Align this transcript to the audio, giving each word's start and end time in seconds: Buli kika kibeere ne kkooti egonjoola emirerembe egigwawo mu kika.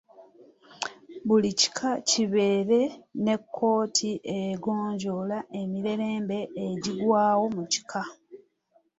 Buli 1.27 1.51
kika 1.59 1.91
kibeere 2.09 2.81
ne 3.23 3.35
kkooti 3.41 4.09
egonjoola 4.39 5.39
emirerembe 5.59 6.39
egigwawo 6.67 7.45
mu 7.55 7.63
kika. 7.71 8.01